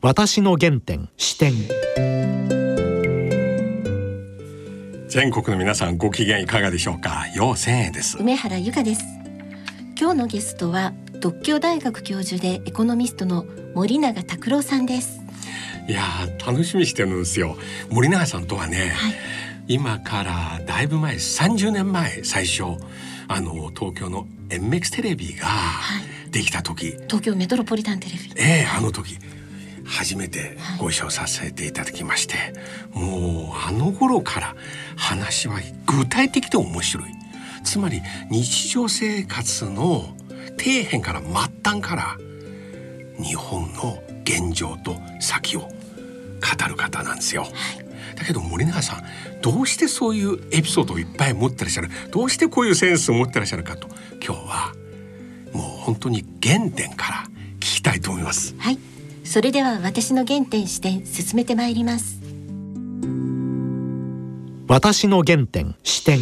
[0.00, 1.54] 私の原点視点。
[5.08, 7.24] 全国の皆さんご機嫌いかがでしょうか？
[7.34, 8.16] 陽千恵です。
[8.16, 9.02] 梅原由香です。
[9.98, 15.20] 今日のゲストは独協大学教授でエコノミストの森永拓郎さんです。
[15.88, 16.04] いや
[16.46, 17.56] 楽しみにしてるんですよ。
[17.90, 19.14] 森永さんとはね、はい、
[19.66, 22.62] 今からだいぶ前30年前最初
[23.26, 25.48] あの東京の MX テレビが
[26.30, 28.32] できた時、はい、東京メトロポリタンテレビ。
[28.36, 29.18] ええー、あの時
[29.88, 34.54] 初めてご一緒させていただきまして、はい、もうあの頃から
[34.96, 37.08] 話は具体的で面白い。
[37.64, 40.14] つまり日常生活の
[40.58, 41.30] 底辺から末
[41.62, 42.16] 端から
[43.22, 45.68] 日本の現状と先を語
[46.68, 47.42] る方なんですよ。
[47.42, 47.52] はい。
[48.14, 49.04] だけど森永さん
[49.42, 51.88] どうしてそういうエピソードをいっぱい持ってらっしゃる？
[52.10, 53.88] どうしてこういうセンスを持ってらっしゃるかと。
[54.24, 54.72] 今日は
[55.52, 57.24] もう本当に原点から
[57.56, 58.54] 聞きたいと思います。
[58.58, 58.78] はい
[59.28, 62.18] それでは私の原点視点進めてまいります。
[64.66, 66.18] 私の原点視点。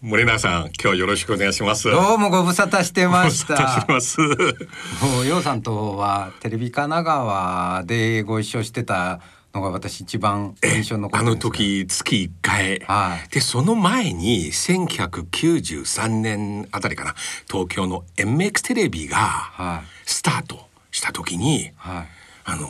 [0.00, 1.88] 森永さん今日よろしくお願いします。
[1.88, 3.86] どうもご無沙汰してました。
[3.88, 4.20] ます。
[4.20, 9.20] もうようさんとはテレビ神奈川でご一緒してた
[9.54, 17.14] のが私一番印象のあの時月一回、はい、でその前に1993年あたりかな。
[17.46, 20.67] 東京の MX テレビがスタート
[20.98, 22.08] した時に、はい、
[22.44, 22.68] あの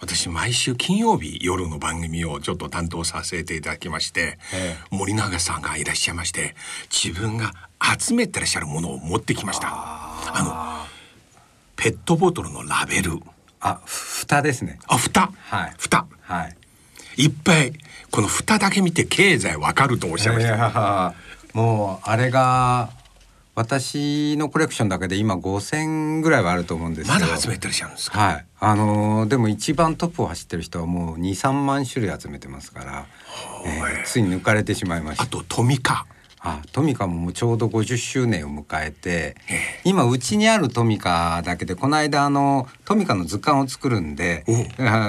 [0.00, 6.54] 私毎週金曜日夜の番組をちょっと担当させていただきまして、ええ、森永さんがいらっしゃいまして
[6.90, 7.52] 自分が
[7.98, 9.68] 集めてらっしゃるものを持ってきました。
[9.70, 10.88] あの
[11.76, 13.20] ペットボトルのラベル。
[13.60, 14.78] あ蓋ですね。
[14.86, 15.32] あ蓋。
[15.32, 15.74] はい。
[15.78, 16.06] 蓋。
[16.22, 17.24] はい。
[17.24, 17.72] いっぱい
[18.10, 21.14] この蓋だけ見て経済わかるとおっしゃいました、
[21.54, 22.90] もうあれが
[23.58, 28.18] 私のコレクションだけで今5,000ぐらいはあると思うんですまだ集めてらっしゃるんですか？
[28.20, 28.46] はい。
[28.60, 33.06] あのー、でも一番トップを走ってる人はもう2、3万種類集めてますから、
[33.66, 35.24] えー、ついに抜かれてしまいました。
[35.24, 36.06] あとトミカ。
[36.40, 39.36] あトミカももうちょうど50周年を迎えて
[39.84, 44.44] 今うちにあるトミカだけでこの間あのトミカの図鑑を作るんで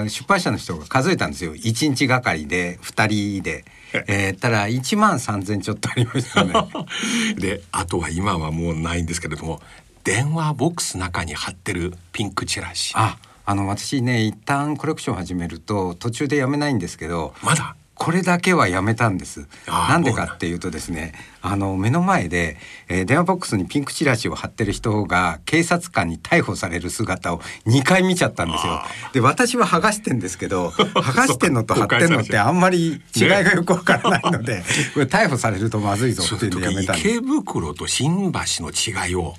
[0.08, 3.08] 出版社の人が数えたんですよ1日がかりで2
[3.40, 3.66] 人で。
[4.08, 6.54] えー、たら1万3,000ちょっとありましたね。
[7.42, 9.62] であとは今はもうないんですけれども
[10.04, 12.94] 電話ボックス中に貼ってるピンクチラシ。
[12.96, 17.76] ああの私ね一旦コレクション始めると途中でやめないんですけどまだ？
[18.00, 19.46] これだけはやめたんです。
[19.68, 21.12] なんでかっていうとですね、
[21.42, 22.56] あの目の前で、
[22.88, 28.82] えー、電話ボックスにピンクチラシを貼ってる人が警察官に逮捕される姿を2回見ちゃったんですよ。
[29.12, 34.64] で私は剥がしてんですけど 剥がしてんのと貼ってんのってあんまり違いがよくわからないので、ね、
[34.96, 37.10] これ逮捕されるとまずいぞっていやめたんです。
[37.10, 39.36] 池袋と新橋の違いを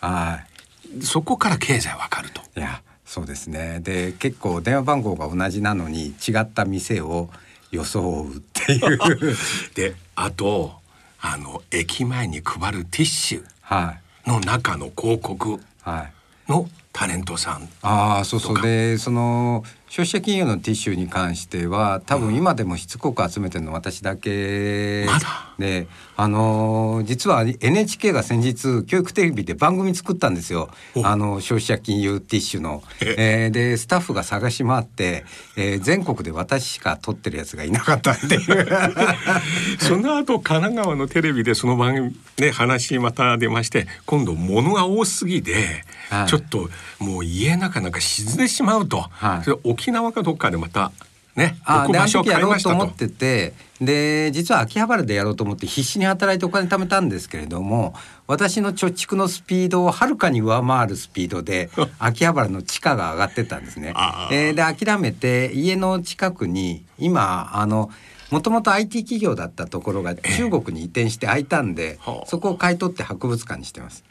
[0.00, 0.40] は
[1.00, 2.42] いそこから経済わかると。
[2.54, 7.30] いやそうですねで結構電話番号が同じなのに違った店を
[7.74, 9.36] 装うっていう
[9.74, 10.80] であと
[11.20, 13.94] あの駅前に配るティッシュ
[14.26, 15.58] の中の広告
[16.48, 18.62] のタレントさん、はい、ああそうそう。
[18.62, 25.06] でその消費者金融のティッシュに関しては多分今でもしつこく集めてるの私だけ
[25.58, 25.86] で、
[26.16, 30.70] あの実は NHK が先日教育テレビで番組作ったんですよ。
[31.02, 32.82] あの消費者金融ティッシュの。
[33.00, 33.48] え。
[33.48, 35.24] ー、でスタッフが探し回って、
[35.56, 38.68] えー、全国で私しか撮ってるやつがいなかったっていう。
[39.78, 50.92] その後神奈川のテレビでその番組ね話また出まして今度物が多すぎて、はい、ちょっともう家の中なんか沈んでしまうと、はい、それ沖縄かどっかでまた
[51.36, 57.92] ね、あであの時やろうと思っててで実は秋葉原でやろうと思って必死に働いてお金貯めたんですけれども
[58.28, 63.94] 私の貯蓄のスピードをはるかに上回るスピードで 秋葉原の地価が上がってたんですね。
[64.30, 67.90] えー、で諦めて家の近くに今あの
[68.30, 74.04] もともと IT 企業だったところが中国に移転して開いたんで、えー、そこを買い取って博物館にしてます。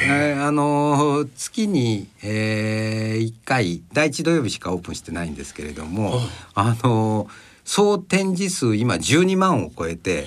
[0.00, 6.20] えー、あの月に、えー、1回第1土曜日しかオープンしてないんですけれども
[6.54, 7.28] あの
[7.64, 10.26] 総展示数今12万を超えて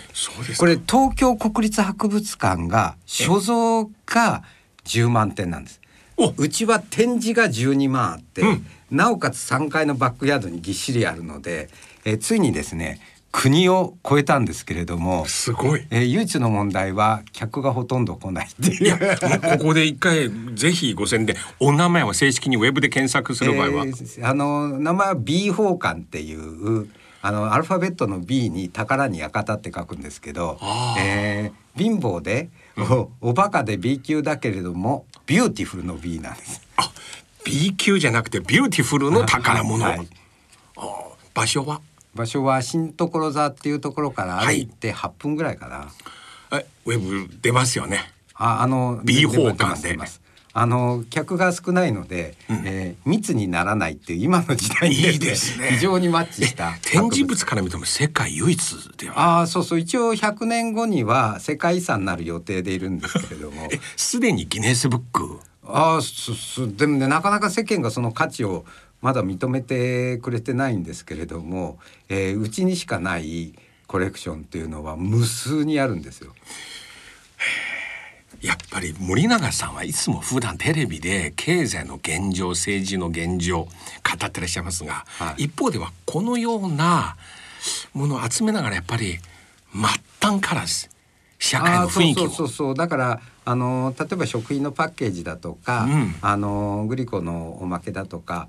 [0.60, 4.44] これ東京国立博物館が所蔵が
[4.86, 5.82] 10万点なんです。
[6.38, 11.70] うちは展示が12万あって、うん、なおかつ3階のバックヤードにぎっしりあるので、
[12.06, 13.00] えー、ついにですね
[13.32, 18.98] 国を超えたんですけれどもすごい、えー、唯一の問題は客がほとんど来ないっていう。
[19.58, 21.36] ここで一回ぜひご宣伝。
[21.60, 26.90] お名前は正式にウェブで検索する場合は、えー、あの名前は B 宝館っていう
[27.22, 30.60] あのアルファベットの B に宝に館って書くんですけど、
[31.00, 36.62] えー、貧乏で、うん、おおバカで B 級だけれどもビューティフルの B なんです。
[36.78, 36.92] あ
[37.46, 40.08] B 級じゃなくて beautiful の宝物、 はい。
[41.34, 41.82] 場所は？
[42.14, 45.92] 場所は新所沢っていうところから歩いて8分ぐらいかな。
[46.52, 48.12] えウェブ出ますよね。
[48.36, 49.90] ああの B 方間で。
[49.90, 50.22] 出ます。
[50.54, 55.12] あの客が少ないので、えー密にならないっていう今の時代にね。
[55.72, 59.38] 非常にマッチした展示物から見ても世界唯一では。
[59.38, 59.80] ああそうそう。
[59.80, 63.68] 一応100年後には世界遺産になる予定でいるんですけれども。
[63.72, 65.40] えすでにギネスブック？
[65.64, 66.02] ああ
[66.76, 68.66] でもねなかなか世間がその価値を
[69.02, 73.54] まだ認めてくれてないんですけれども、えーうちにしかない
[73.88, 76.34] コレクションっていうのは無数にあるんですよ。
[78.42, 83.70] やっぱり森永さんはいつも普段テレビで経済の現状政治の現状語
[84.26, 85.44] ってらっしゃいますが、はい。
[85.44, 87.18] 一方ではこのような
[87.94, 89.20] ものを集めながらやっぱり
[89.74, 89.82] 末
[90.20, 90.66] 端から
[91.38, 92.76] 社会の雰囲気をあーそうそうそうそう。
[92.76, 96.16] だからあの例えば食品のパッケージだとか、うん。
[96.22, 98.48] あのグリコのおまけだとか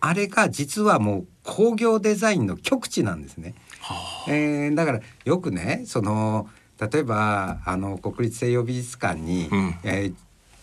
[0.00, 3.54] あれが実はもう工業デザインの極致なんですね。
[4.28, 6.48] えーだからよくねその
[6.80, 10.14] 例えばあの国立西洋美術館に、うんえー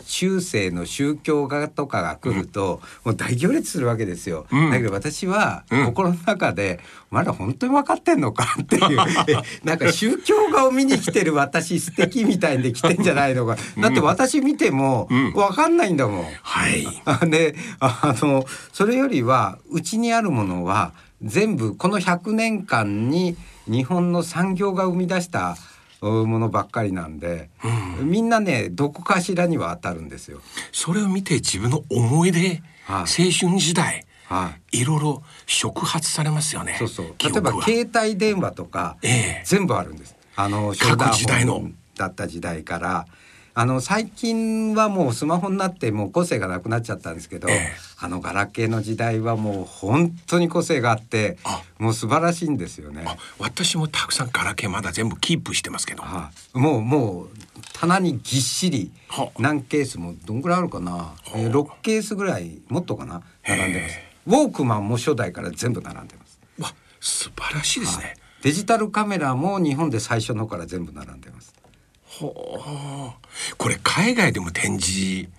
[0.06, 4.46] 中世の宗教画とかが来ると、もう大行列するわけですよ。
[4.52, 4.72] うん。
[4.72, 5.86] だけど私はうん。
[5.88, 6.80] 心の中で
[7.12, 9.00] 「お前ら本当に分かってんのか?」っていう。
[9.28, 13.58] え なんか宗教画を見に来てる私素敵みたいんで来てんじゃないのか。
[13.80, 15.34] だって私見てもうん。
[15.34, 16.26] 分かんないんだもん。
[16.42, 16.86] はい。
[17.06, 20.94] あ であのそれよりはうちにあるものは
[21.24, 23.36] 全部この100年間に
[23.68, 25.58] 日本の産業が生み出した
[26.10, 27.50] うものばっかりなんで、
[28.02, 30.42] みんなねどこかしらには当たるんですよ。
[30.72, 33.24] それを見て自分の思い出、はい。
[33.26, 34.82] 青春時代はい。
[34.82, 37.16] いろいろ触発されますよねそうそう。
[37.20, 39.44] 例えば携帯電話とか、ええ。
[39.46, 40.16] 全部あるんです。
[40.36, 41.70] あの各時代の。
[41.96, 43.08] だった時代から
[43.58, 47.72] あの最近はもうスマホになってもう個性がなくなっちゃったんですけど、ええ。
[48.00, 51.64] あのガラケーの時代はもう本当に個性があってあ。
[51.80, 53.06] もう素晴らしいんですよね。
[53.08, 56.04] あ私もたくさんガラケーまだ全部キープしてますけど。
[56.04, 57.30] はい、もうもう
[57.74, 59.32] 棚にぎっしりは。
[59.40, 63.24] 何ケースもどんぐらいあるかな、えー、6ケースぐらいもっとかな。
[63.48, 63.96] 並んでます。
[63.96, 66.40] へウォークマンも初代から全部並んでます。
[66.60, 71.55] わ素晴らしいですね、デジタルカメラも日本で最初のから全部並んでます
[72.20, 73.56] ほう。
[73.58, 75.30] これ海外でも展示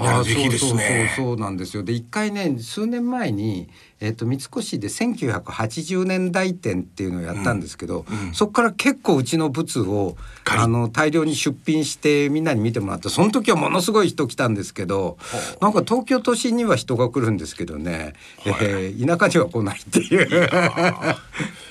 [0.00, 0.68] やるべきですね。
[0.68, 1.82] そうそうそうそうなんですよ。
[1.82, 3.68] で一回ね数年前に、
[4.00, 10.16] えっと三越で1980年代展っていうのをやったんですけど、そこから結構うちの物を
[10.48, 15.18] あの大量に出品してみんなに見てもらってその時はものすごい人来たんですけど
[15.60, 18.14] なんか東京都心には人が来るんですけどね、
[18.46, 20.28] えー田舎には来ないっていう。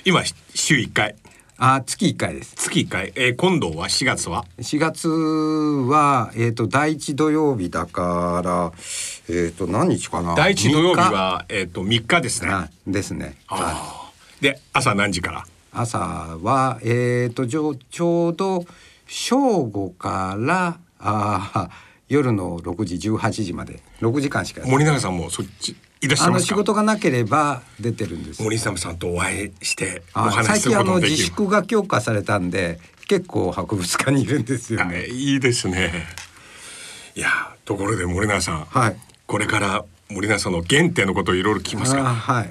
[0.06, 1.16] 今週1回
[1.64, 2.56] あ月1回です。
[2.56, 8.72] 月1回、えー、今度は4月は？4月は、えー、と第一土曜日だから、
[9.30, 10.34] えー、と何日かな？
[10.34, 11.14] 第一土曜日3日。
[11.14, 12.50] はえっ、と3日ですね。
[12.52, 13.36] あですね。
[13.46, 14.10] は
[14.42, 14.44] い。
[14.44, 15.44] で朝何時から？
[15.72, 18.66] 朝はえっ、とちょちょうど
[19.06, 21.70] 正午からあー
[22.10, 23.84] 夜の6時18時まで。
[24.00, 26.48] 6時間しか森永さんもそっちいらっしゃあのいますか？
[26.50, 28.42] 仕事がなければ出てるんです。
[28.44, 35.06] 森永さんとお会いしておあ話しする最近あのこともできる自粛が強化されたんで結構博物館にいるんですよあね。
[35.08, 35.92] いいですね
[37.16, 37.28] いや
[37.66, 38.98] ところで森永さん、はい。
[39.28, 42.50] これから森永さんの原点のことをいろいろ聞きますあがはい。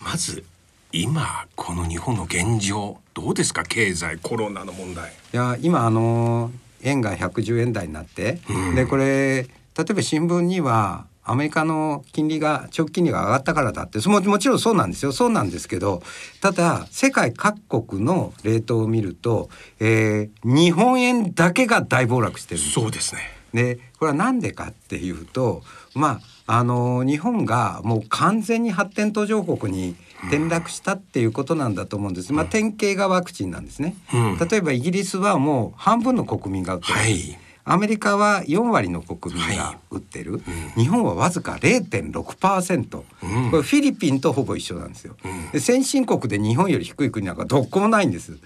[0.00, 0.44] まず
[0.92, 3.62] 今この日本の現状どうですか？
[3.64, 6.50] 経済コロナの問題いや今あの
[6.82, 9.48] 円が110円台になって、うんでこれ例
[9.90, 14.00] えば新聞にはアメリカの金利が長期金利が上がったからだって。
[14.00, 15.12] そももちろんそうなんですよ。
[15.12, 16.02] そうなんですけど
[16.40, 19.48] ただ世界各国のレートを見ると、
[19.80, 23.20] えー日本円だけが大暴落してるそうですね。
[23.54, 25.62] でこれは何でかっていうと
[25.94, 29.94] まああの日本がもう完全に発展途上国に
[30.28, 32.32] 転落したっていうことなんだと思うんです。
[32.32, 33.94] まあ典型がワクチンなんですね。
[34.12, 34.38] うん。
[34.38, 36.94] 例えばイギリスはもう半分の国民が打ってる。
[36.94, 40.42] はいアメリカは4割の国民が打ってる、
[40.76, 43.50] 日本はわずか0.6%、うん。
[43.50, 45.50] これフィリピンとほぼ一緒なんですよ、うん。
[45.50, 48.36] で先進国で日本より低い国なんかどこもないんです。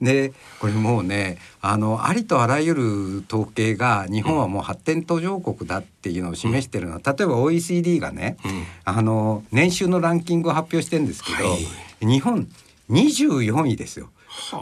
[0.00, 6.94] でこれもうねあのありとあらゆる統計が日本はもう発展途上国だっていうのを示してるの。
[6.94, 8.64] は、例えば OECD がね、うん。
[8.84, 12.06] あの年収のランキングを発表してるんですけど、はい。
[12.06, 12.48] 日本
[12.88, 14.10] 24位ですよ。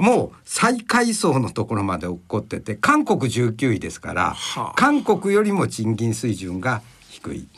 [0.00, 4.72] もう最下位層のところまで落っこってて韓国19位ですから、はあ。
[4.76, 7.48] 韓国よりも賃金水準が低い、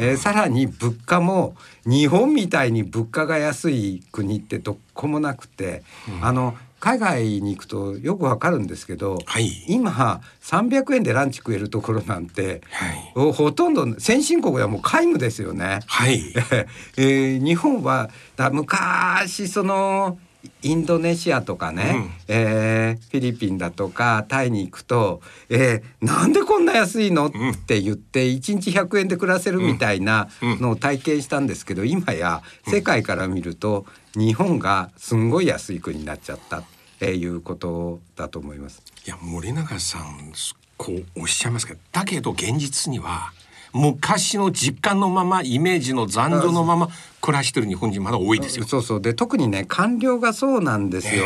[0.00, 5.82] えーさらに物価も日本みたいに物価が安い国ってどこもなくて、
[6.22, 9.50] あの海外に行くとよくわかるんですけど、はい。
[9.66, 13.12] 今300円でランチ食えるところなんて、はい。
[13.14, 15.80] おほとんど先進国ではもう皆無ですよね。
[15.86, 16.22] はい。
[16.96, 20.18] えー日本はだ昔その
[20.62, 27.26] インドネシアとかね、えーフィリピンだとかタイに行くと、えーなんでこんな安いの？
[27.26, 27.30] っ
[27.66, 36.64] て言って1日100円で暮らせるみたいなのを体験したんですけど今や世界から見ると日本がすんごい安い国になっちゃったっ
[36.98, 38.82] ていうことだと思います。
[39.06, 40.32] いや森永さん
[40.76, 43.32] こうおっしゃいますけどだけど現実には
[43.72, 46.88] 昔の実感のままイメージの残像のまま
[47.20, 48.66] 暮らしてる日本人まだ多いですよ。
[48.66, 49.00] そうそう。
[49.00, 51.24] で特にね官僚がそうなんですよ。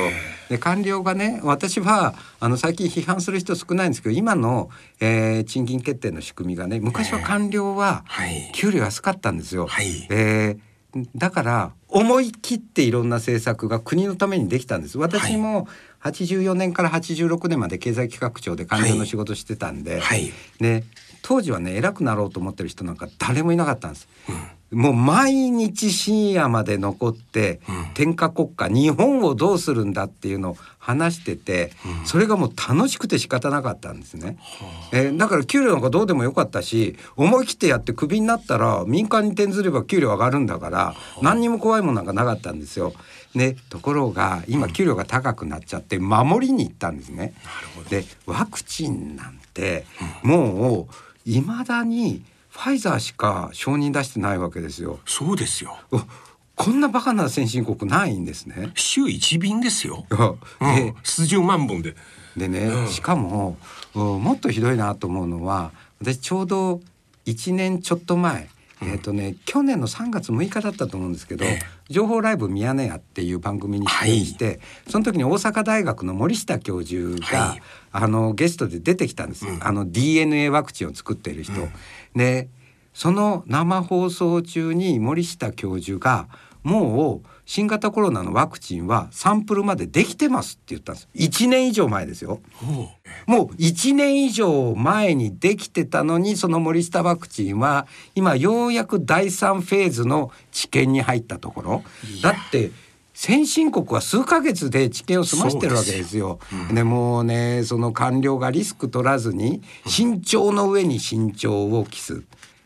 [0.49, 4.71] で官僚がね私はあの最近批判する人少ないんですけど今の、
[5.01, 8.51] えー賃金決定の仕組みがね昔は官僚ははい。
[8.53, 9.67] 給料安かったんですよ。
[9.67, 10.07] はい。
[10.11, 10.71] えー
[11.15, 14.99] だから思い切っていろんな政策が国のためにできたんです。
[14.99, 15.69] 私も
[16.03, 20.33] 84年から86年まで経済企画庁で官僚の仕事してたんで、はい。
[20.59, 20.83] で
[21.23, 24.09] 当時はね偉くなろうと思ってる人なんか誰もいなかったんです。
[24.71, 27.61] もう毎日深夜まで残って、
[27.95, 31.73] 天下国家日本をどうするんだっていうのを話してて、
[32.05, 34.39] それがもう楽しくて仕方なかったんですね。
[34.93, 42.93] えーだから給料なんかどうでもよかったし思い切ってやってクビになったら民間に転ずれば給料上がるんだから何にも怖いもんなんかなかったんですよ。
[43.35, 47.35] ね、ところが今給料が高くなっちゃって守りに行ったんですね。
[47.89, 49.85] でワクチンなんて
[50.23, 50.95] もう
[51.31, 54.99] いまだにファイザーしか承認出してないわけですよ。
[55.07, 55.79] そうですよ。
[55.93, 56.01] お
[56.57, 58.73] こんなバカな先進国ないんですね。
[58.75, 60.05] 週一便ですよ。
[60.11, 61.95] でうん、数十万本で。
[62.37, 63.57] でね、しかも
[63.95, 65.71] うんもっとひどいなと思うのは
[66.01, 66.81] 私ちょうど
[67.27, 68.49] 1年ちょっと前、
[68.83, 77.63] えっ、とね去年の3月6日だったと思うんですけど「え情報ライブミヤネ屋」っていう番組に出演して、その時に大阪大学の森下教授が、はい。
[77.93, 81.69] あのゲストで出てきたんです、あの DNA ワクチンを作っている人。
[82.15, 82.49] で
[82.95, 86.29] その生放送中に森下教授が
[86.63, 91.09] もう新型コロナのワクチンはサンプルまでできてますって言ったんです。
[91.15, 92.41] 1年以上前ですよ。
[93.27, 101.83] もう1年以上前にできてたのにその森下ワクチンは今ようやく第3フェーズの治験に入ったところ。
[102.23, 102.71] だって
[103.15, 106.39] 先進国は数ヶ月で治験を済ましてるわけですよ。
[106.73, 112.23] でもうねその官僚がリスク取らずに慎重の上に慎重を期す。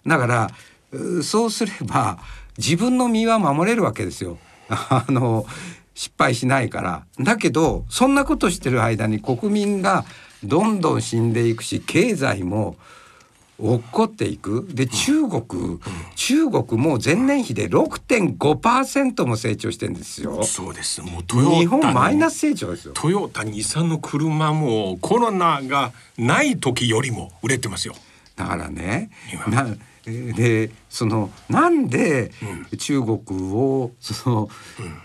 [0.06, 0.50] だから
[0.92, 2.18] うそうすれば
[2.56, 4.38] 自分の身は守れるわけですよ。
[4.68, 5.46] あの
[5.94, 7.04] 失敗しないから。
[7.20, 10.04] だけどそんなことしてる間に国民が
[10.42, 12.76] どんどん死んでいくし経済も
[13.58, 15.78] 落っこっていくで中国、
[16.16, 20.42] 中国もう前年比で6.5%も成長してんですよ。
[20.42, 21.00] そうです。
[21.02, 22.94] もうトヨ日本マイナス成長ですよ。
[22.94, 27.94] トヨタ日産の車もコロナがない時よりも売れてますよ。
[28.34, 32.30] だからね今なでそのなんで
[32.78, 33.20] 中国
[33.54, 34.48] をその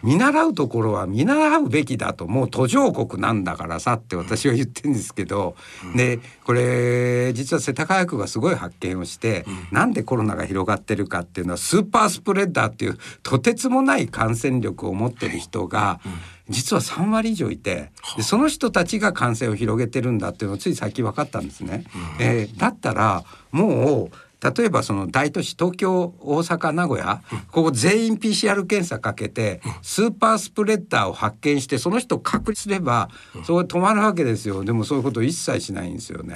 [0.03, 5.55] 見習うところは見習うべきだともう途上国なんだからさって私は言ってるんですけど、
[5.95, 16.01] でこれ実は世田谷区がすごい発見をして、なんでコロナが広がってるかっていうのはスーパースプレッダーっていうとてつもない感染力を持ってる人が、
[16.49, 21.85] 実は3割以上いてでその人たちが感染を広げてるんだっていうのをつい最近分かったんですね。
[22.19, 24.11] えーだったらもう
[24.41, 33.09] 例えばその大都市東京大阪名古屋ここ全員 PCR 検査かけてスーパースプレッダーを発見してその人を隔離すれば
[33.43, 34.63] そこで止まるわけですよ。
[34.63, 36.35] でもそういうこと一切しないんですよね。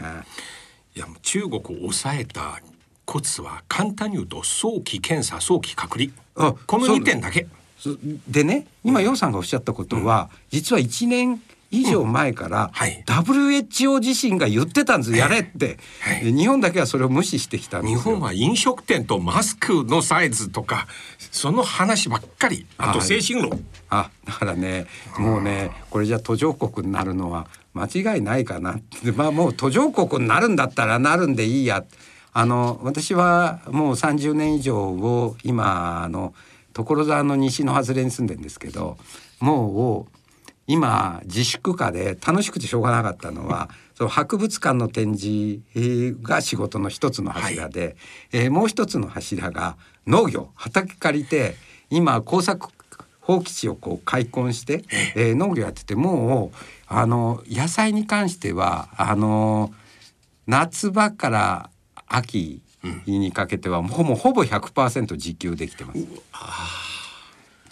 [0.96, 2.60] いやもう中国を抑えた
[3.06, 6.12] コツは簡単に言うと早期検査早期隔離。
[6.36, 6.98] あこのそう。
[6.98, 7.48] 2点だけ。
[7.78, 11.42] そでね今楊さんがおっしゃったことは、実は1年
[11.74, 13.04] 以上前から、はい。
[13.08, 16.24] WHO 自身が言ってたんですやれって、はい。
[16.26, 18.00] で日本だけはそれを無視してきたんですよ。
[18.00, 20.88] 日本は飲食店とマスクのサイズとか
[21.32, 22.68] その話ばっかり。
[22.78, 23.08] あとはい。
[23.08, 23.66] 精神論。
[23.90, 24.86] あだからね
[25.18, 28.74] もうねこれじゃ途上国になるのは間違いないかな。
[28.74, 31.84] ってまあもう途上国になるんだったらなるんでいいや。
[32.36, 36.34] あの私はもう30年以上を今あの
[36.74, 38.98] 所沢の西の外れに住んでるんですけど
[39.40, 40.23] もう
[40.68, 47.96] 今自粛下で楽しくてしょうがなかったのはその博物館の展示えーが仕事の一つの柱で、
[48.32, 49.78] えーもう一つの柱が
[50.08, 51.56] 農業畑借りて
[51.90, 52.70] 今工作
[53.20, 54.84] 放棄地をこう開墾して、
[55.16, 59.74] えー農業やっててもうあの野菜に関してはあの
[60.48, 61.70] 夏場から
[62.08, 62.62] 秋
[63.06, 66.00] にかけてはもうもうほぼ100%自給できてます。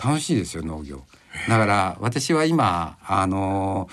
[0.03, 1.03] 楽しいですよ農業。
[1.47, 3.89] だから私は今あの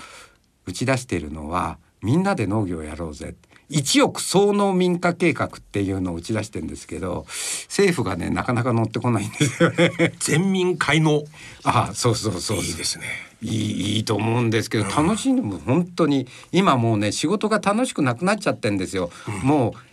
[0.65, 3.35] 打ち出しているのはみんなで農業をやろうぜ。
[3.69, 7.27] 一億総農民化計画っていうのを打ち出してるんですけど
[7.67, 10.13] 政府がねなかなか乗ってこないんですよね。
[10.17, 11.23] 全民皆農
[11.63, 13.05] あそうそうそういいですね。
[13.41, 19.11] いいいいと思うんですけど楽しんでも本当に今もうね仕事が楽しくなくなっちゃってんですよ。
[19.43, 19.88] もう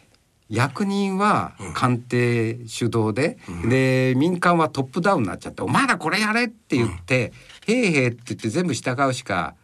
[0.49, 3.38] 役人は官邸主導で、
[3.69, 7.33] で民間はトップダウンになっちゃって「お前らこれやれ!」って言って
[7.67, 9.55] 「へいへい」って言って全部従うしか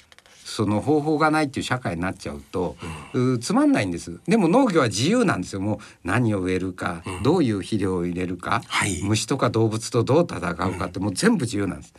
[0.44, 2.76] その方法がないっていう社会になっちゃうと、
[3.14, 4.20] うつまんないんです。
[4.28, 5.60] でも農業は自由なんですよ。
[5.60, 9.00] もう何を植えるか、どういう肥料を入れるか、はい。
[9.02, 11.94] 虫とか動物とどう戦うかってもう全部自由なんです。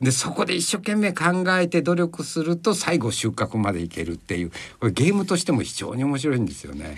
[0.00, 6.96] でそこで一生懸命考えて努力すると最後収穫までいけるっていうこれゲームとしても非常に面白いんですよね。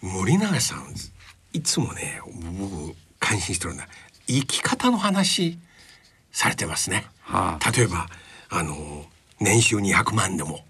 [0.00, 0.94] 森永さん
[1.52, 2.20] いつもね
[2.58, 3.88] 僕感心してるんだ
[4.26, 5.58] 生き方の話
[6.30, 8.06] されてますね、は例えば
[8.50, 9.04] あの
[9.40, 10.60] 年収200万でも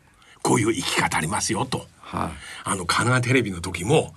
[0.43, 2.31] こういう生き方ありますよと、はい
[2.65, 4.15] あの香川テレビの時も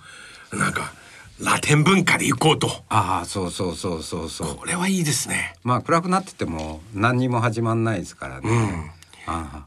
[0.52, 0.92] なんか
[1.40, 2.68] ラテン文化で行こうと。
[2.88, 4.56] ああそうそうそうそうそう。
[4.56, 5.54] これはいいですね。
[5.64, 8.92] まあ暗くなってても何にも始まんないですからね。
[9.26, 9.66] あ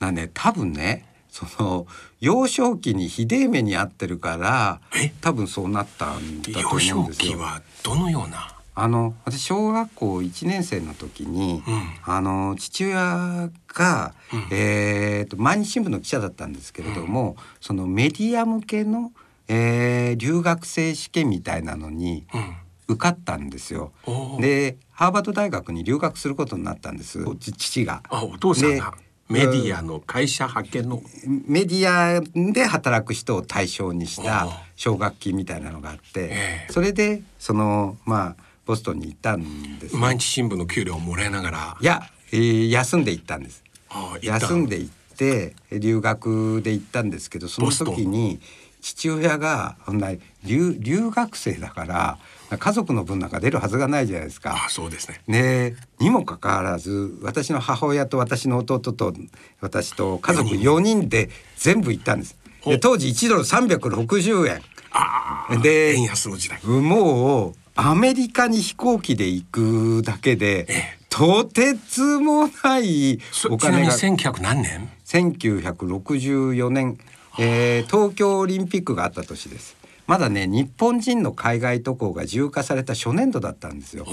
[0.00, 1.88] なんで多分ねその
[2.20, 5.12] 幼少期にひでえ目に遭ってるからえ？
[5.20, 7.32] 多分そうなったんだと思うんですよ。
[7.32, 8.56] 期はどのような？
[8.76, 11.62] あの私小学校1年生の時に、
[12.04, 14.14] あの父親が、
[14.50, 19.12] えーと毎日新聞の記者だったんですけれども、そのメディア向けの、
[19.48, 22.56] えー留学生試験みたいなのにうん。
[22.86, 23.92] 受かったんですよ。
[24.40, 28.02] でハーバード大学に留学することになったんですち父が。
[28.10, 28.90] あお父さんが。
[28.90, 31.02] でメディアの会社派遣の？
[31.46, 32.20] メディア
[32.52, 36.72] で働く人を対象にした奨学金みたいなのがあって、ええ。
[36.72, 39.96] それでそのまあボストンに行ったんです。
[39.96, 41.76] 毎日新聞の給料をもらいながら。
[41.80, 42.02] いや、
[42.32, 43.62] えー休んで行ったんです。
[44.22, 48.40] 休んで行って留学で行ったんですけどその時に
[48.80, 50.10] 父親がほんな
[50.44, 52.18] 留留学生だから
[52.50, 54.64] 家族の分なんか出るはずがないじゃないですか。
[54.66, 54.68] あ。
[54.68, 55.20] そうですね。
[55.26, 59.14] ねにもかかわらず私の母親と私の弟と
[59.60, 62.36] 私と家族4人で全部行ったんです。
[62.64, 64.62] で当時1ドル360円。
[64.90, 66.60] ああで円安の時代。
[66.64, 71.04] もうアメリカに飛行機で行くだけでええ。
[71.16, 76.98] とてつもないそちなみにお金が1900何年？1964年、
[77.38, 84.06] えー東京オリンピックがあった年ですまだね日本人の海外渡航が自由化された初年度だったんですよ。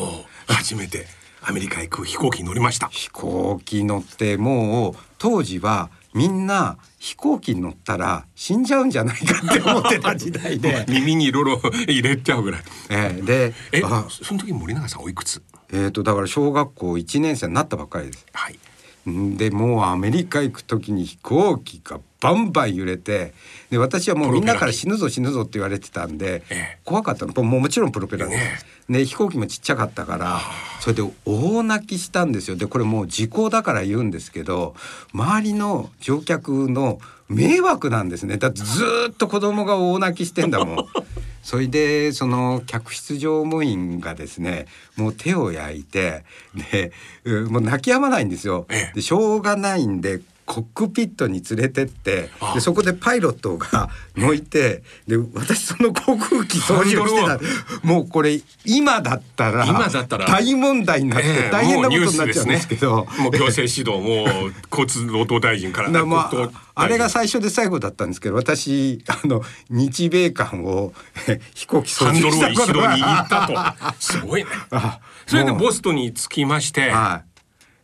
[0.48, 1.06] 初めて
[1.44, 2.88] アメリカへ行く飛行機に乗りました。
[2.88, 12.64] 飛行機乗ってもう当時はみんな飛行機に乗ったら死んじゃうんじゃないかって思ってた時代で、 耳にいろいろ入れちゃうぐらい。
[12.90, 15.42] えーでえあその時森永さんおいくつ？
[15.74, 18.26] えーとだから小学校1年生になったばっかりです。
[18.34, 18.54] はい。
[18.54, 18.58] ん
[19.06, 23.34] でもうアメリカ行く時に飛行機がバンバン揺れて
[23.72, 26.80] で私はもうみんなから死ぬぞ死ぬぞって言われてたんでええ。
[26.86, 27.34] 怖かったの。
[27.44, 28.60] もうもちろんプロペラで、ね
[28.90, 30.42] で飛行機もちっちゃかったから
[30.82, 32.58] それで大泣きしたんですよ。
[32.58, 34.76] でこれもう時効だから言うんですけど
[35.14, 38.38] 周りの乗客の迷惑なんですね。
[38.38, 40.86] だってずーっと子供が大泣きしてんだもん。
[41.44, 46.24] それでその客室乗務員がですねもう手を焼いて
[46.72, 46.92] で
[47.24, 48.66] うんもう泣き止まないんですよ。
[48.70, 52.54] ええでしょうがないんでコックピットに連れてってあ。
[52.54, 57.88] でそこでパイロットが乗いてで私その航空機操縦してた。
[57.88, 60.26] もうこれ今だったら今だったら。
[60.26, 63.08] 大問題になってええ大変なことになっちゃうんですけど。
[63.20, 65.90] もう行政指導もう交通労働大臣から。
[65.90, 70.94] なまあ、あれが最初で最後だったんですけど私あの日米間を
[71.28, 73.94] え飛行機操ハン縦ドルを一度握ったと。
[74.00, 74.50] すごいね。
[74.72, 76.90] あそれでボストンに着きまして。
[76.90, 77.24] は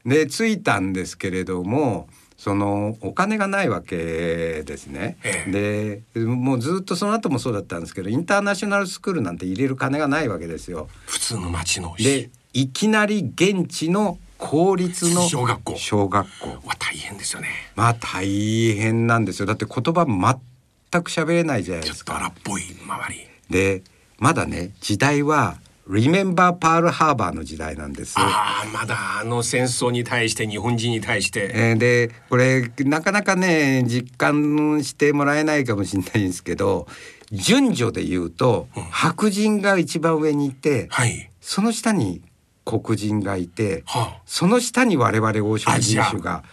[0.05, 5.17] い、で着いたんですけれどもそのお金がないわけですね。
[5.23, 10.87] えでもうずっとその後もそうだったんですけどインターナショナルスクールなんて入れる金がないわけですよ。
[11.07, 15.75] 普通の町のでいきなり現地の公立の小学校。
[15.77, 16.49] 小学校。
[16.49, 17.49] は大変ですよね。
[17.75, 19.47] まあ大変なんですよ。
[19.47, 22.13] だって言葉全く喋れないじゃないちょっですか。
[22.13, 23.27] と荒っぽい周り。
[23.49, 23.81] で
[24.19, 28.15] まだね時代は「Remember Pearl Harbor」の時代なんです。
[28.17, 31.51] ああまだあの戦争に対して日本人に対して。
[31.53, 36.87] えーでこれなかなかね実感してもらえないかもしれないんですけど
[37.31, 41.29] 順序で言うと、白人が一番上にいてはい。
[41.41, 42.21] その下に
[42.65, 46.43] 黒人がいてはその下に我々黄色人種が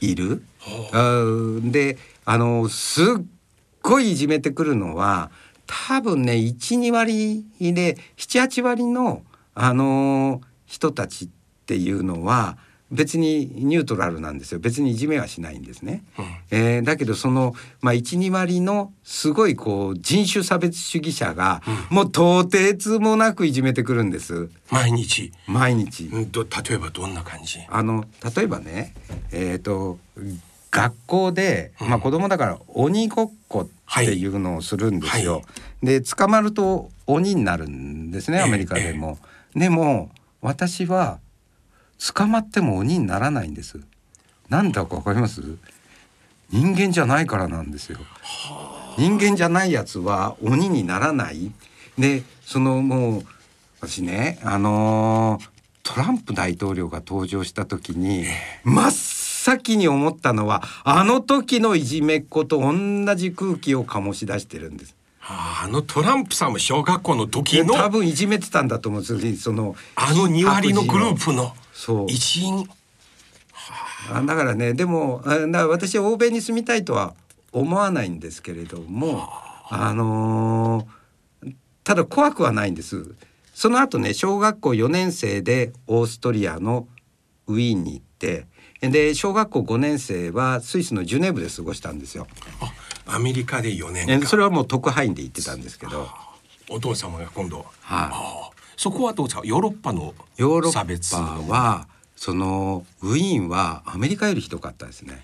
[0.00, 0.42] いる。
[0.92, 3.06] あーであのすっ
[3.82, 5.30] ごいいじめてくるのは
[5.66, 9.22] 多分ね12割で78割の、
[9.54, 11.28] あのー人たちっ
[11.64, 12.58] っていうのは
[12.90, 14.60] 別にニュートラルなんですよ。
[14.60, 16.04] 別にいじめはしないんですね。
[16.18, 16.24] うん。
[16.50, 24.50] えーだけどその、まあ、12割のすごいこう人種差別主義者が、もう到底つもなくいじめてくるんです。
[24.70, 25.32] 毎日。
[25.48, 26.04] 毎日。
[26.12, 26.30] うん。
[26.30, 27.60] ど例えばどんな感じ？
[27.68, 28.04] あの
[28.36, 28.94] 例えばね
[29.32, 29.98] えっ、と
[30.74, 35.34] 学校で、まあ、子供だから鬼ごっこっていうのをするんですよ。
[35.34, 35.48] はいは
[35.84, 39.18] で捕まると鬼になるんですねええアメリカでも。
[39.54, 40.10] でも
[40.40, 41.20] 私は
[42.14, 43.78] 捕まっても鬼にならないんです。
[44.48, 45.42] なんだかわかります？
[46.50, 47.98] 人間じゃないからなんですよ。
[48.98, 51.52] 人間じゃないやつは鬼にならない。
[51.98, 53.26] でそのもう
[53.80, 55.48] 私ねあのー
[55.86, 58.24] トランプ大統領が登場した時に
[58.64, 58.90] 真っ
[59.44, 64.96] 先に思ったのはあの時のいじめっ子と同じ空気を醸し出してるんです。
[65.20, 72.66] ああのトランプさんも小学校の時での多分いじめてたんだと思うんですそのあの2割のグループのそう一員
[74.10, 77.14] あだからねでもあだ私は欧米に住みたいとは
[77.52, 79.28] 思わないんですけれども
[79.68, 81.54] あのー
[81.84, 83.14] ただ怖くはないんです。
[83.52, 86.88] その後ね小学校4年生でオーストリアの
[87.46, 88.46] ウィーンに行って
[88.80, 92.26] で小学校5年生はスイスのジュネーブで過ごしたんですよ。
[93.06, 96.08] あアメリカで4年それはもう特派員で行ってたんですけど。
[96.70, 97.58] お父様が今度。
[97.58, 97.66] はい。
[97.82, 99.42] ああそこはどうですか？
[99.44, 105.22] ヨーロッパのヨーロ差別ッパはそのウィーンはアメリカよりひどかったですね。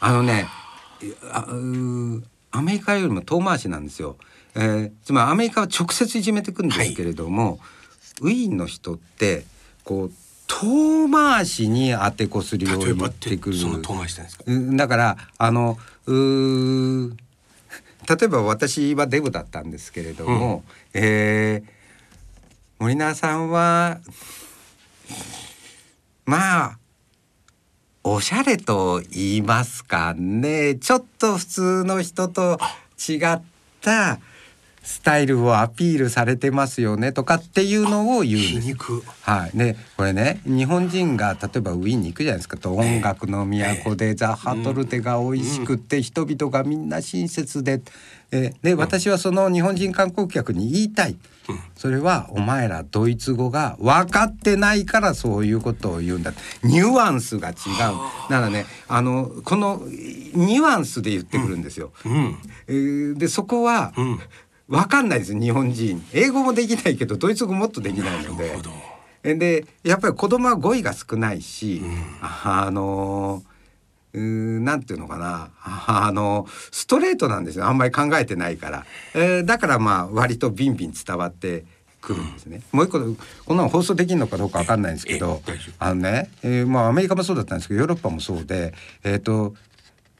[0.00, 0.46] あのね
[2.50, 4.16] アメリカよりも遠回しなんですよ。
[4.54, 7.60] えーつまりアメリカは直接いじめてくるんですけれども、
[8.20, 9.44] ウィーンの人って
[9.84, 10.12] こう
[10.60, 13.56] 遠回しに当てこするようっっててくる。
[13.56, 14.44] その遠回しなんですか？
[14.46, 17.10] うんだからあのうー
[18.08, 21.82] 例えば私はデブだったんですけれども、えー
[22.78, 24.00] 森永さんは
[26.24, 26.78] まあ
[28.02, 32.58] おしゃれと言いますかねちょっと普通の人と
[32.98, 33.40] 違っ
[33.80, 34.18] た
[34.82, 38.60] スタイルをアピールされてますよねとかっていうのを言うんです。
[38.60, 39.02] 皮肉。
[39.22, 42.56] はい、でこれね日本人が例えばウィーンに行くじゃないですか。
[42.56, 47.82] と音楽の都でザ・ハトルテが美味しくって人々がみんな親切で、
[48.32, 51.16] えーで私はその日本人観光客に言いたい、
[51.76, 56.32] それはお前らドイツ語が分かってないからそういうことを言うんだ。
[56.62, 58.32] ニュアンスが違う。
[58.32, 61.92] ならねあのこのニュアンスで言ってくるんですよ。
[62.06, 62.38] うん。
[62.68, 64.20] えーでそこは、うん
[64.72, 66.02] 分かんないです日本人。
[66.14, 68.56] 英語もできないけどドイツ語もっとできないので。
[69.36, 71.82] でやっぱり子供は語彙が少ないし、
[72.22, 73.42] あの
[74.14, 75.50] うーんなんていうのかな。
[75.62, 77.66] あのストレートなんですよ。
[77.66, 81.64] あんまり考えてないから、えーだからまあ割とビンビン伝わって
[82.00, 82.98] くるんですね、もう一個
[83.44, 85.40] こんなの放送できるのかどうかわかんないんですけど
[85.78, 89.54] あのね、えーまあアメリカもそうだったんですけどヨーロッパもそうでえっ、と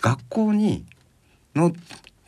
[0.01, 0.85] 学校に
[1.57, 1.73] の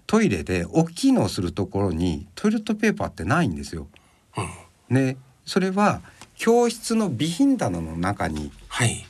[0.06, 3.88] トイレで大きいのをするところにトイレットペーパーってないんですよ。
[4.88, 5.16] ね。
[5.46, 6.00] それは
[6.36, 9.06] 教室の備品棚の中にはい。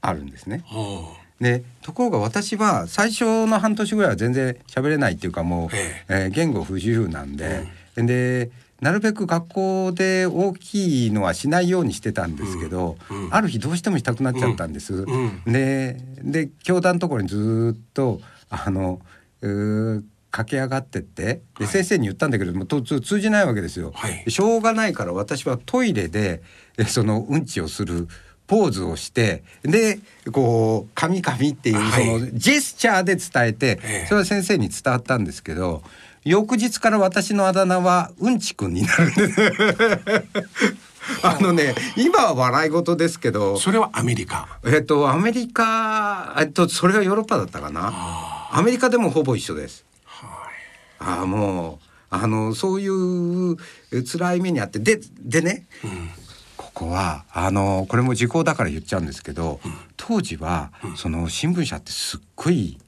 [0.00, 0.64] あるんですね。
[0.72, 1.04] おう
[1.40, 6.14] でところが私は最初の半年ぐらいは全然喋れないっていうかもう、ええ。
[6.26, 7.64] ー言語不自由なんで、
[7.96, 13.24] でなるべく学校で大きいのはしないようにしてたんですけど、うん。
[13.26, 13.34] うん。
[13.34, 15.04] ある日どうしてもしたくなっちゃったんです。
[15.04, 15.42] ん。
[15.46, 19.00] でで教団のところにずーっとあの
[19.40, 20.02] うー
[20.38, 23.90] 駆け上がってってで、先生に言ったんだけれどもと通通じないわけですよ。
[23.92, 24.30] はい。
[24.30, 26.42] しょうがないから私はトイレで
[26.76, 28.06] えそのうんちをする
[28.46, 29.98] ポーズをしてで
[30.30, 32.06] こう「神々」っていうはい。
[32.06, 34.06] そのジェスチャーで伝えてええ。
[34.06, 35.82] それは先生に伝わったんですけど
[36.24, 39.40] 翌日から私のあだ名はうんちくんになるんです。
[41.24, 44.60] あのね今は笑い事ですけどそれはアメリカ。
[44.64, 47.92] えっとアメリカえっとそれがヨーロッパだったかな。
[48.52, 49.87] アメリカでもほぼ一緒です。
[50.98, 53.56] ああもうあのそういう
[54.04, 55.66] 辛い目にあってででね、
[56.56, 59.60] ここはあのこれも時効だから言っちゃうんですけど、
[59.96, 62.78] 当時は、その新聞社ってすっごい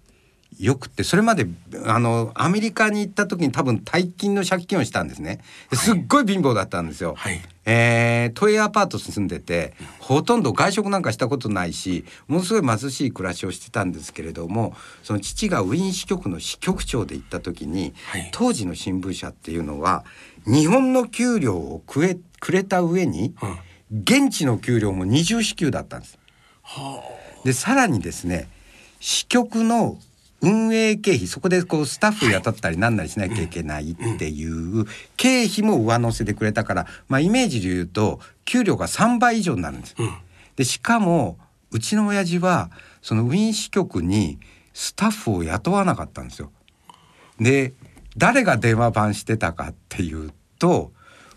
[0.60, 1.46] よくってそれまで
[1.86, 5.40] あのアメリカに行った時に多分大金の借金をしたんですね。
[5.70, 7.14] ですっごい貧乏だったんですよ。
[7.16, 7.40] はい。
[7.64, 18.28] えー都営アパートに住んでてほとんど外食なんかしたことないしものすごい貧しい暮らしをしてたんですけれどもその父がウィーン支局の支局長で行った時に、はい。
[18.32, 20.04] 当時の新聞社っていうのは
[20.46, 23.34] 日本の給料をくえくれた上に、
[23.92, 26.18] 現地の給料も二重支給だったんです。
[27.44, 28.48] でさらにですね
[29.00, 29.98] 支局の
[30.42, 39.94] 運営経費そこでこうスタッフ雇ったりなんなりしなきゃいけないっていう経費も上乗せでくれたから、まあ、イメージで言うと給料が3倍以上になるんです。
[39.98, 40.14] うん
[40.56, 41.38] でしかも
[41.70, 44.38] うちの親父はそのウィーン支局に
[44.74, 46.50] スタッフを雇わなかったんですよ。
[47.40, 47.72] で
[48.18, 50.92] 誰が電話番してたかっていうと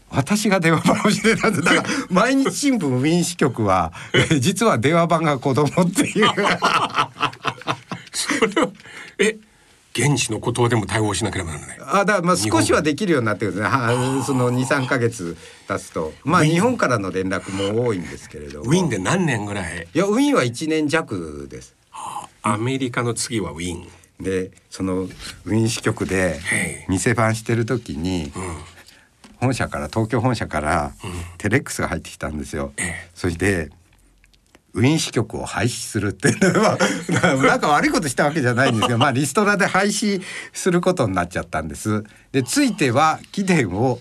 [0.10, 6.28] 私が電話番をしてたんですだから毎日新聞ウィーン支局はえ実は電話番が子供っていう
[9.24, 9.38] え
[9.96, 11.78] 現地の言葉でも対応しなければならない。
[11.82, 16.14] あだからまあ少しはできるようになってるんですねはその23か月経つと。
[16.24, 18.72] まあ日本からの連絡も多いんですけれども。
[18.72, 19.88] ウィーンで何年ぐらい？
[19.94, 21.76] いやウィーンは1年弱です。
[22.42, 23.88] アメリカの次はウィーン。
[24.20, 26.86] でそのウィーン支局ではい。
[26.90, 28.32] 店番してる時に、
[29.40, 30.94] 本社から東京本社から
[31.38, 32.74] テレックスが入ってきたんですよ。
[32.78, 33.10] ええ。
[33.14, 33.70] それで
[34.74, 36.78] ウィーン支局を廃止するっていうのは
[37.44, 42.04] なんか悪いことしたわけじゃないんですけど、まあ、リストラで廃止することになっちゃったんです。
[42.32, 44.00] でついては貴殿を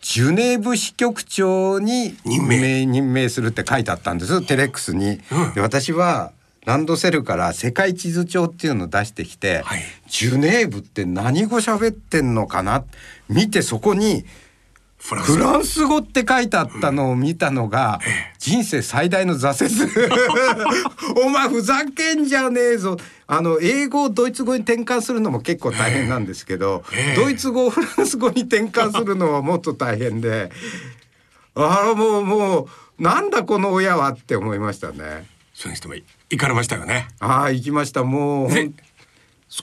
[0.00, 5.20] ジュネーブ支局長に任命任命するって書いてあったんですテレックスに。
[5.54, 6.32] で私は
[6.64, 12.84] ランドセルから世界地図帳っていうのを出してきて、はいジュネーブって何語喋ってんのかな
[13.28, 14.24] 見てそこに
[15.00, 18.00] フランスフランス語って書いてあったのを見たのが
[18.38, 20.00] 人生最大の挫折。
[21.24, 22.96] お前ふざけんじゃねえぞ。
[23.26, 27.16] あの英語をドイツ語に転換するのも結構大変なんですけど、ええ。
[27.16, 30.50] ドイツ語をフランス語に転換するのはもっと大変で
[31.54, 35.26] ああもうもうなんだこの親はって思いましたね。
[35.54, 36.04] それにしても行
[36.38, 37.08] かれましたよね。
[37.20, 38.04] ああ行きました。
[38.04, 38.50] もう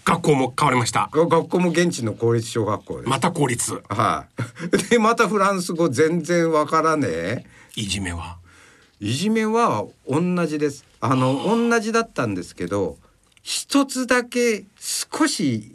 [0.03, 4.25] 学校も変わりました学校も現地の公立小学校ですまた公立は
[4.71, 4.77] い。
[4.89, 7.45] でまたフランス語全然わからねえ。
[7.75, 8.37] いじめは？
[8.99, 10.83] いじめは同じです。
[10.99, 12.97] あの同じだったんですけど、
[13.43, 15.71] 一つだけ少し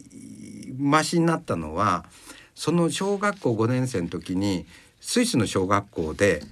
[0.79, 2.05] マシになったのは、
[2.55, 4.67] その小学校5年生の時に
[5.01, 6.43] スイスの小学校で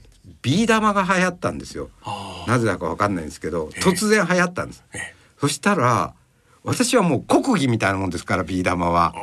[0.42, 1.90] ビー玉が流行ったんですよ。
[2.02, 4.82] あなぜだかわかんないんですけど、ええ突然流行ったんです。
[4.94, 6.14] ええそしたら
[6.64, 9.14] 私はもう国技みたいなもんですからビー玉は。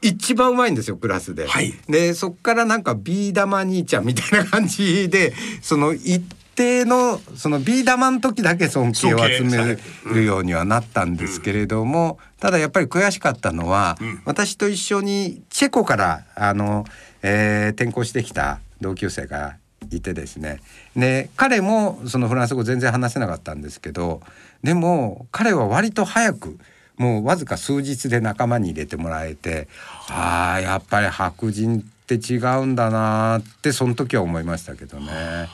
[0.00, 1.46] 一番うまいんですよクラスで。
[1.46, 1.72] はい。
[1.88, 6.20] でそっからなんかビー玉兄ちゃんみたいな感じでその一
[6.54, 9.78] 定のそのビー玉の時だけ尊敬を集め
[10.12, 16.84] るようにはなったんですけれども、ただやっぱり悔しかったのは、私と一緒にチェコからあの、
[17.22, 19.56] えー転校してきた同級生が
[19.96, 20.60] いてですね
[20.96, 24.20] で彼もそのフランス語全然話せなかったんですけど
[24.62, 26.58] でも彼は割と早く
[26.96, 29.68] もうわずか数日で仲間に入れてもらえて
[30.08, 35.48] ああやっぱり白人って違うんだなーってその時は思いましたけどね。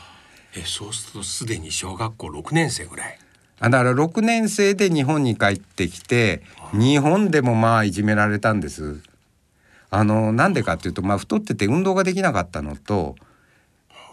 [0.57, 3.19] えそうするとすでに小学校6年生ぐらい？
[3.61, 9.01] あだから6年生で日本に帰ってきて日本でもまあいじめられたんです。
[9.91, 13.17] あのなんでかっていうと、まあ、太ってて運動ができなかったのと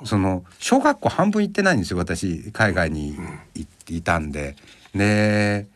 [0.04, 3.18] その小学校半分行ってないんですよ私海外に
[3.56, 4.56] いいたんで。
[4.94, 5.68] で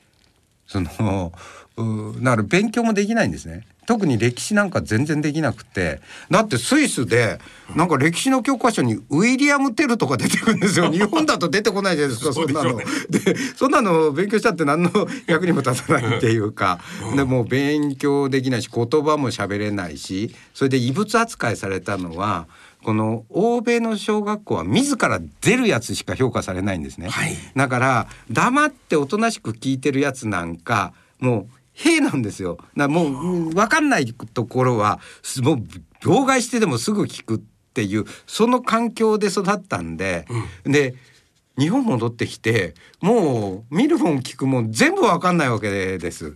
[0.67, 1.33] その
[1.77, 3.65] うだから勉強もできないんですね。
[3.89, 7.39] 特に歴史なんか全然できなくてだってスイスで
[7.75, 12.79] なんか歴史の教科書にウィリアム・テルとか出てくるんですよ 日本だと出てこないじゃないですかそんなの。
[13.09, 14.91] ででそんなの勉強したって何の
[15.25, 16.79] 役にも立たないっていうか、
[17.15, 22.45] でもう勉強できないし言葉も喋れないしそれで異物扱いされたのは
[22.83, 27.09] この欧米の小学校は自ら出るやつしか評価されないんですね。
[27.09, 32.57] はいだから黙っておとなしく聞いてるやつなんかもう兵なんですよ。
[32.75, 35.63] なもううん分かんないところはすもう
[36.01, 37.39] 妨害してでもすぐ聞くっ
[37.73, 40.25] ていうその環境で育ったんで、
[40.63, 40.95] で
[41.57, 46.35] 日本戻ってきてもう見るもん聞くもん全部分かんないわけです。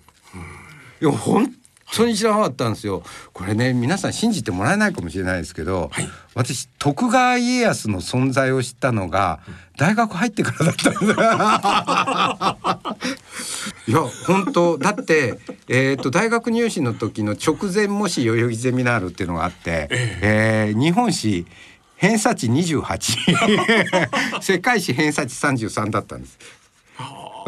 [1.02, 1.54] いや本
[1.96, 3.04] 当に知らなかったんですよ。
[3.34, 9.40] これね皆さん信じてもらえないかもしれないですけど、はい私徳川家康の存在を知ったのが
[9.78, 11.06] 大学入ってからだったんです。
[13.86, 21.46] いや本当だって、えー、と大学入試の時の直前模試代々木ゼミナールっていうのがあって、えー日本史
[21.96, 26.38] 偏差値28 世界史偏差値33だったんです。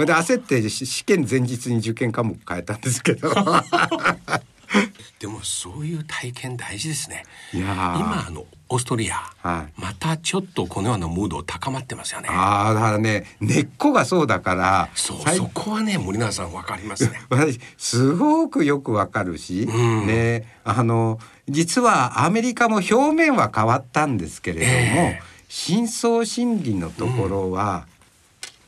[0.05, 3.31] で焦ってし試験前日に受験科目変えたんですけど。
[5.19, 7.23] でもそういう体験大事ですね。
[7.53, 7.99] いやー。
[7.99, 9.81] 今あのオーストリア、はい。
[9.81, 12.29] またちょっとこのようなムード高まってますよね。
[12.31, 17.21] ああだからね根っこがそうだからそう最そこはね森永さんわかりますね。
[17.29, 20.07] 私すごくよくわかるし、ん。
[20.07, 25.35] ねあの実はアメリカも表面は変わったんですけれども、ええ。
[25.47, 27.85] 深層心理のところは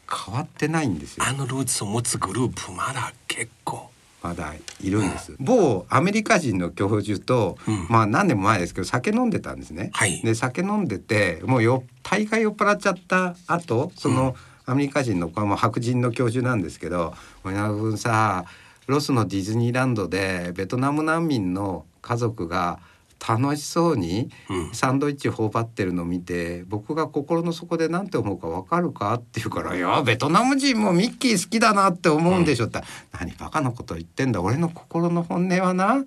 [0.09, 1.23] 変わってないんですよ。
[1.27, 3.89] あのルーツを持つグループまだ結構。
[4.23, 7.87] あまだいるんです、某アメリカ人の教授と、うん。
[7.89, 10.21] まあ何年も前ですけど酒飲んでたんですね、はい。
[10.21, 18.45] で酒飲んでてもうよ大概酔っ払っちゃった後その、アメリカ人のこれも白人の教授なんですけど「森永君さ
[18.87, 22.79] ロスのディズニーランドでベトナム難民の家族が
[23.25, 24.73] 楽しそうにうん。
[24.73, 32.81] サンドイッチ頬張ってるのを見て僕が心の底で何て思うか分かるか?」って言うから「いやベトナム人もミッキー好きだなって思うんでしょ」って、
[33.19, 34.41] 何バカなこと言ってんだ。
[34.41, 36.03] 俺の心の本音はな、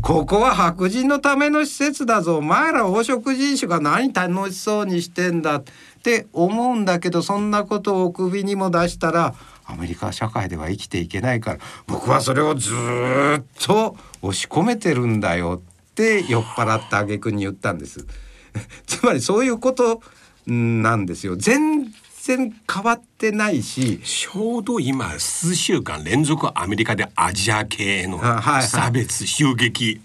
[0.00, 2.38] ここは白人のための施設だぞ。
[2.38, 5.62] お前ら黄色人種が何楽しそうにしてんだっ
[6.02, 18.06] て思うんだけどそんなことを首にも出したらアメリカ社会では生きていけないから僕はそれをずーっと押し込めてるんだよって酔っ払った挙句に言ったんです。
[18.86, 20.02] つまりそういうこと
[20.46, 21.36] なんですよ。
[21.36, 24.00] 全然変わってないし。
[24.04, 28.62] ちょうど今数週間連続アメリカでアジア系へのあはいはい。
[28.66, 30.00] 差別襲撃。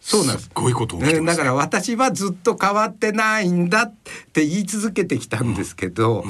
[0.00, 0.44] そうなんです。
[0.44, 1.44] すっごいこと起きてます、ね。
[1.44, 4.03] だから私はずっと変わってないんだって
[4.42, 6.24] 言い続けてきたんですけど、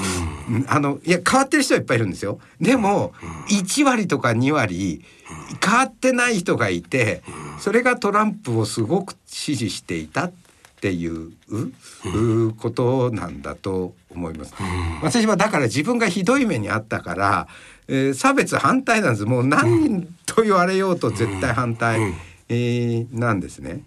[0.49, 0.67] うん。
[0.69, 2.40] あのいや変わってる人はいっぱいいるんですよ。
[2.61, 3.12] でも、
[3.49, 5.05] 1割とか2割
[5.64, 7.23] 変わってない人がいて、
[7.61, 10.33] それがトランプをすごく支持していたっ
[10.81, 11.33] ていう、
[12.05, 14.55] うことなんだと思います。
[15.03, 17.49] 私はだから自分がひどい目にあったから、
[17.88, 19.25] えー差別反対なんです。
[19.25, 22.01] もう何と言われようと絶対反対。
[22.01, 22.14] うん。
[22.49, 23.83] えーなんですね。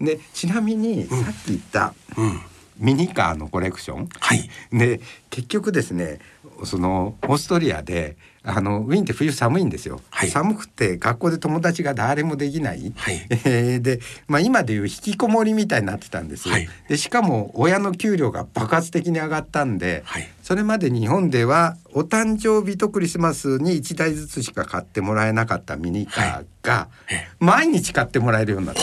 [0.00, 2.40] でちなみにさっき言ったうん
[2.78, 4.48] ミニカーのコレクション、はい。
[4.72, 6.18] で結局ですね
[6.64, 10.30] そのオーストリアであのウィーンって冬寒いんですよ、はい。
[10.30, 13.26] 寒くて学校で友達が誰もできない、はい。
[13.30, 16.68] え ーで、まあ、今でいう引きこもりみたいになってたんです、はい。
[16.88, 20.28] でしかも親の給料が爆発的に上がったんで、はい。
[20.42, 27.28] それまで日本ではお誕生日とクリスマスに1台ずつしか買ってもらえなかったミニカーがえ。
[27.38, 28.82] 毎日買ってもらえるようになった。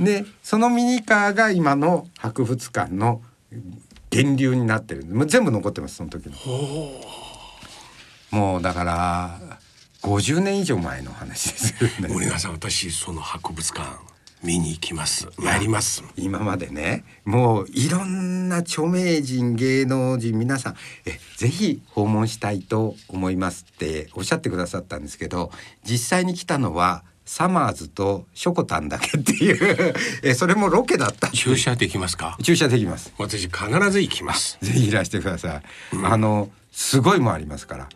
[0.00, 3.22] でそのミニカーが今の博物館の
[4.10, 6.34] 源流になってるもう全部残ってますその時の。
[8.30, 9.38] もうだから
[10.02, 12.08] 50年以上前の話ですよね。
[12.12, 20.76] 森永さん私その博物館見に行きます参ります今までねもういろんな著名人芸能人皆さん
[21.06, 25.50] えぜひ訪問したいと思いますっておっしゃってくださったんですけど
[25.82, 29.94] 実際に来たのはサマーズとショコタンだけっていう。
[30.22, 31.28] えそれもロケだった。
[31.28, 32.36] 駐車できますか？
[32.42, 33.12] 駐車できます。
[33.18, 34.58] 私必ず行きます。
[34.60, 35.62] ぜひいらしてください、
[36.04, 37.88] あのすごいもありますから。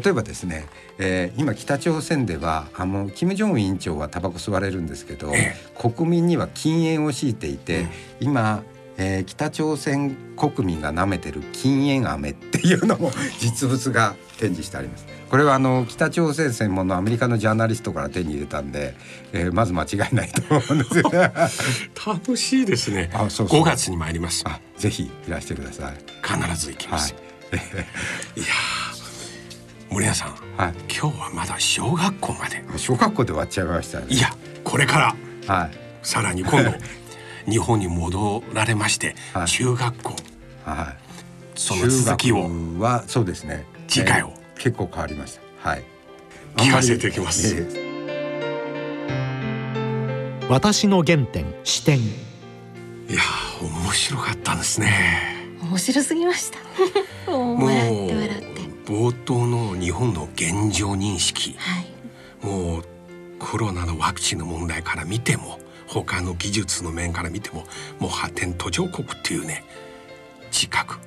[0.00, 0.66] 例えばですね、
[0.98, 7.86] えー今北朝鮮ではあの金正恩委員長はタバコ吸われるんですけど、え国民には禁煙を強いていて、
[8.18, 8.62] 今、
[8.96, 15.06] えー北朝鮮国民が舐めてる禁煙飴っていうのも実物が展示してあります。
[15.32, 18.94] これはあの北朝鮮専門のアメリカのジャーナリストから手に入れたんで、
[19.32, 21.10] えーまず間違いないと思うんですよ。
[22.06, 25.94] 楽しいですねあそうそう5月に参りますあぜひいらしてください。
[26.22, 30.74] 必ず行きまはいす、い、やー森永さんはい。
[30.94, 34.06] 今日はまだ小学校まで小学校で終わっちゃいましたね。
[34.10, 35.16] いやこれか
[35.46, 35.70] らはい。
[36.02, 36.74] さらに今度
[37.50, 40.16] 日本に戻られまして、はい中学校
[40.66, 41.58] はい。
[41.58, 43.64] その続きをはそうですね。
[43.88, 45.68] 次回をえー結構変わりました。
[45.70, 45.82] はい。
[46.56, 47.66] 聞かせていきます。
[50.48, 52.02] 私の原点視点い
[53.08, 55.58] やー面白かったんですね。
[55.62, 56.58] 面白すぎました。
[57.32, 61.56] もうもう笑って笑って冒頭の日本の現状認識。
[61.58, 62.46] はい。
[62.46, 62.84] もう
[63.40, 67.64] コロナのワクチンの問題から見ても他の技術の面から見ても
[67.98, 69.64] もう発展途上国っていうね
[70.52, 70.98] 自覚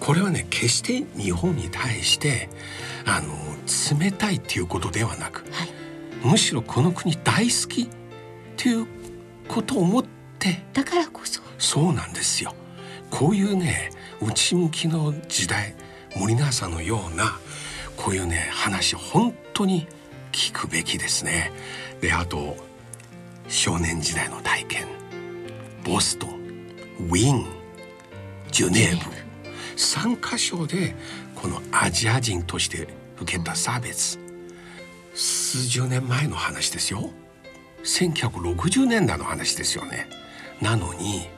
[0.00, 2.48] これはね決して日本に対して
[3.04, 3.34] あの
[3.98, 5.68] 冷たいっていうことではなくはい。
[6.22, 7.88] むしろこの国大好きっ
[8.56, 8.86] ていう
[9.46, 10.04] ことを思っ
[10.38, 11.40] てだからこそ。
[11.58, 12.54] そうなんですよ。
[13.10, 15.74] こういうね内向きの時代
[16.16, 17.38] 森永さんのような
[17.96, 19.86] こういうね話本当に
[20.32, 21.52] 聞くべきですね。
[22.00, 22.56] であと
[23.48, 24.86] 少年時代の体験。
[25.84, 26.30] ボストン
[27.08, 27.46] ウィーン
[28.52, 29.27] ジュネーブ
[29.78, 30.96] 3カ所で
[31.36, 32.88] このアジア人として
[33.20, 34.18] 受けた差別。
[35.14, 37.10] 数十年前の話ですよ。
[37.84, 40.08] 1960年代の話ですよね。
[40.60, 41.28] なのに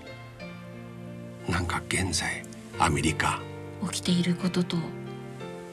[1.48, 2.42] なんか現在
[2.78, 3.40] アメリカ。
[3.92, 4.78] 起きていることと。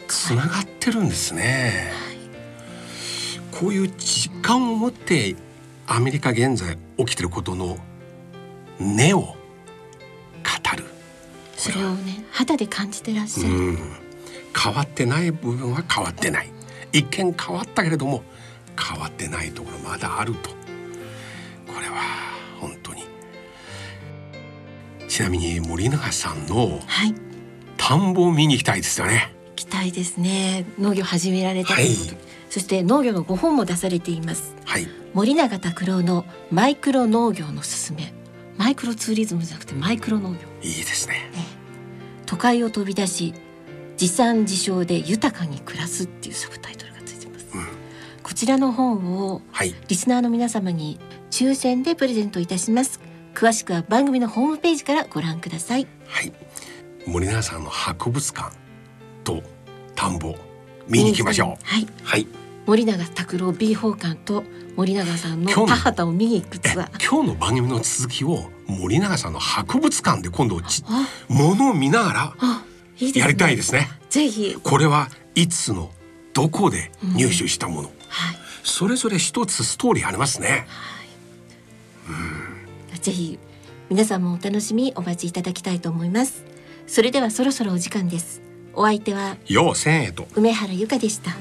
[0.10, 1.94] つながってるんですね。
[3.52, 5.38] こういう実感を持って
[5.88, 7.78] アメリカ現在起きてることの
[8.78, 9.37] 根を
[11.58, 13.78] それをね肌で感じてらっしゃる、うん。
[14.56, 16.50] 変わってない部分は変わってない。
[16.94, 18.24] 一見変わったけれども
[18.80, 20.52] 変わってないところまだあると。
[20.52, 20.56] こ
[21.82, 22.02] れは
[22.62, 23.04] 本当に。
[25.10, 27.16] ちなみに森永さんのはい。
[27.78, 29.34] 田んぼを見に行きたいですよね。
[29.56, 30.66] 期待ですね。
[30.78, 32.18] 農業始められたということ、はい。
[32.50, 34.56] そして農業のご本も出されています。
[34.66, 34.88] はい。
[35.14, 38.14] 森永拓郎のマイクロ農業のすすめ。
[38.58, 40.40] マイクロツーリズムじゃなくてマイクロ農業。
[40.62, 41.30] いいですね
[42.28, 43.34] 都会を飛び出し
[44.00, 47.66] 自産自消で豊かに暮らすっていうサブタイトルがついてます、うん。
[48.22, 49.74] こちらの本をはい。
[49.88, 51.00] リスナーの皆様に
[51.32, 53.00] 抽選でプレゼントいたします。
[53.34, 55.88] 詳しくは番組のホームページからご覧ください。
[56.08, 56.34] はい。
[57.08, 58.56] 森永さんの博物館
[59.24, 59.42] と
[59.96, 60.36] 田んぼ
[60.88, 61.66] 見に行きましょう。
[61.66, 61.88] はい。
[62.04, 62.28] はい。
[62.66, 64.44] 森永拓郎 B 宝館と
[64.76, 67.10] 森永さんの田畑を見に行くえツアー。
[67.10, 71.08] 今日の番組の続きを森永さんの博物館で今度ちあ。
[71.28, 72.64] ものを見ながらあ
[73.00, 73.22] いいですね。
[73.22, 73.90] やりたいですね。
[74.10, 74.56] ぜひ。
[74.62, 75.92] これはいつの
[76.34, 78.38] どこで入手したもの、はい。
[78.64, 80.68] それぞれ一つストーリーありますね。
[83.02, 83.40] ぜひ
[83.90, 86.44] 皆さんもお楽しみお待ちいただきたいと思います。
[86.88, 88.42] それではそろそろお時間です。
[88.74, 90.28] お相手はよう千円と。
[90.36, 91.32] 梅原由香でした